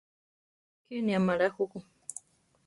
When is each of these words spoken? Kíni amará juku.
Kíni 0.85 1.11
amará 1.15 1.47
juku. 1.55 1.79